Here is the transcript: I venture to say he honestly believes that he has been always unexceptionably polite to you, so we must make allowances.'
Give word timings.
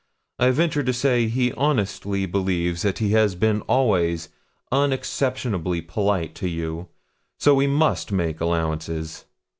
I 0.39 0.49
venture 0.49 0.81
to 0.81 0.93
say 0.93 1.27
he 1.27 1.53
honestly 1.53 2.25
believes 2.25 2.81
that 2.81 2.97
he 2.97 3.11
has 3.11 3.35
been 3.35 3.61
always 3.69 4.29
unexceptionably 4.71 5.79
polite 5.81 6.33
to 6.37 6.49
you, 6.49 6.87
so 7.37 7.53
we 7.53 7.67
must 7.67 8.11
make 8.11 8.41
allowances.' 8.41 9.25